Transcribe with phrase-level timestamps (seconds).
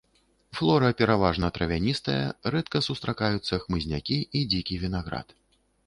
[0.59, 2.17] Флора пераважна травяністая,
[2.57, 5.41] рэдка сустракаюцца хмызнякі і дзікі вінаград.